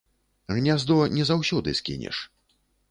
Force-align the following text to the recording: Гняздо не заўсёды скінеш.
Гняздо 0.57 0.97
не 1.19 1.29
заўсёды 1.31 1.77
скінеш. 1.83 2.25